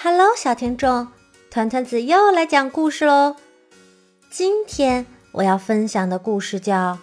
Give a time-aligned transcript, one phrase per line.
[0.00, 1.08] Hello，小听众，
[1.50, 3.34] 团团子又来讲故事喽。
[4.30, 6.94] 今天我要分享的故事叫《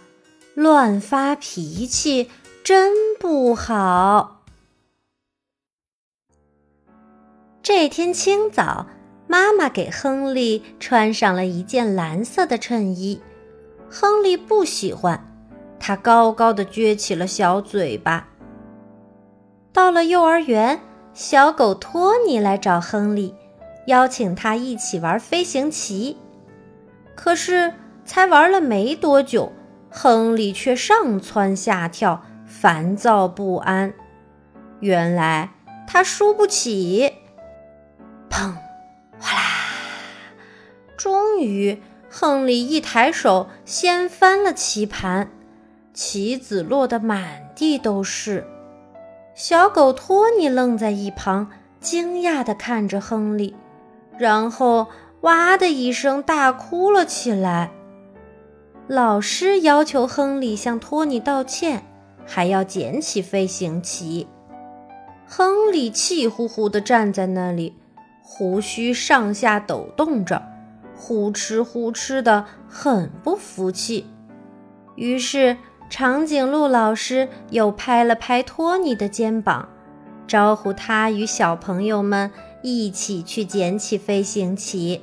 [0.54, 2.32] 乱发脾气
[2.64, 4.44] 真不好》。
[7.62, 8.88] 这天清早，
[9.28, 13.22] 妈妈给亨利穿上了一件蓝色的衬衣。
[13.92, 15.22] 亨利不喜欢，
[15.78, 18.30] 他高高的撅起了小嘴巴。
[19.74, 20.80] 到了幼儿园。
[21.16, 23.34] 小狗托尼来找亨利，
[23.88, 26.18] 邀请他一起玩飞行棋。
[27.16, 29.54] 可是才玩了没多久，
[29.90, 33.94] 亨利却上蹿下跳，烦躁不安。
[34.82, 35.52] 原来
[35.88, 37.14] 他输不起。
[38.30, 38.52] 砰！
[39.18, 39.42] 哗啦！
[40.98, 45.32] 终于，亨利一抬手，掀翻了棋盘，
[45.94, 48.46] 棋子落得满地都是。
[49.36, 53.54] 小狗托尼愣在一旁，惊讶地看着亨利，
[54.18, 54.88] 然后
[55.22, 57.70] 哇的一声大哭了起来。
[58.88, 61.84] 老师要求亨利向托尼道歉，
[62.26, 64.26] 还要捡起飞行棋。
[65.28, 67.76] 亨利气呼呼地站在那里，
[68.22, 70.42] 胡须上下抖动着，
[70.96, 74.08] 呼哧呼哧的，很不服气。
[74.96, 75.58] 于是。
[75.90, 79.70] 长颈鹿老师又拍了拍托尼的肩膀，
[80.28, 85.02] 招呼他与小朋友们一起去捡起飞行棋。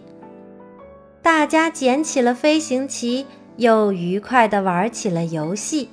[1.22, 5.88] 大家捡起了飞行棋，又愉快地玩起了游戏。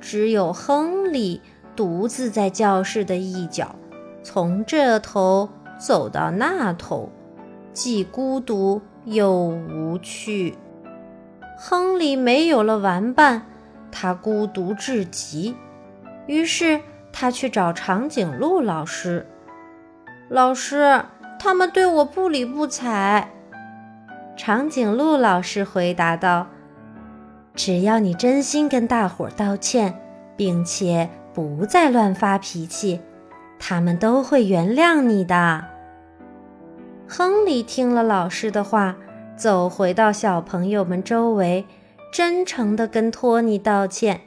[0.00, 1.40] 只有亨利
[1.74, 3.76] 独自在教室的一角，
[4.22, 7.10] 从这头走到那头，
[7.72, 10.56] 既孤独又无趣。
[11.58, 13.46] 亨利没有了玩伴。
[13.98, 15.56] 他孤独至极，
[16.26, 19.26] 于是他去找长颈鹿老师。
[20.28, 21.02] 老师，
[21.38, 23.30] 他们对我不理不睬。
[24.36, 26.48] 长颈鹿老师回答道
[27.56, 29.98] ：“只要你真心跟大伙儿道歉，
[30.36, 33.00] 并且不再乱发脾气，
[33.58, 35.64] 他们都会原谅你的。”
[37.08, 38.96] 亨利听了老师的话，
[39.36, 41.64] 走回到小朋友们周围。
[42.16, 44.22] 真诚地跟托尼道歉。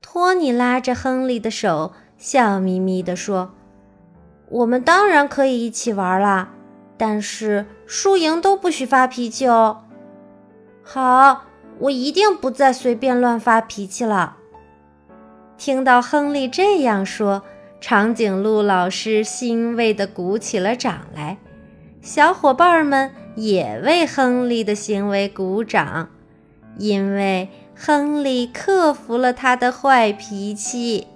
[0.00, 3.52] 托尼拉着亨利的手，笑眯眯地说
[4.48, 6.54] ：“我们当然可以一起玩啦，
[6.96, 9.82] 但是输赢都不许发脾气哦。
[10.82, 11.42] ”“好，
[11.80, 14.38] 我一定不再随便乱发脾气了。”
[15.58, 17.42] 听到亨利这样说，
[17.78, 21.36] 长颈鹿老师欣慰地鼓起了掌来，
[22.00, 26.08] 小伙伴们也为亨利的行为鼓掌。
[26.78, 31.11] 因为亨利克服了他的坏脾气。